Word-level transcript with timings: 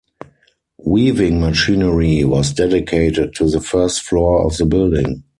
Weaving 0.83 1.39
machinery 1.39 2.23
was 2.23 2.53
dedicated 2.55 3.35
to 3.35 3.47
the 3.47 3.61
first 3.61 4.01
floor 4.01 4.43
of 4.47 4.57
the 4.57 4.65
building. 4.65 5.25